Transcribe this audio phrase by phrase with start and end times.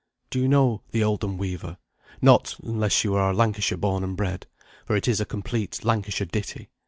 [0.31, 1.77] Do you know "The Oldham Weaver?"
[2.23, 4.47] Not unless you are Lancashire born and bred,
[4.83, 6.71] for it is a complete Lancashire ditty.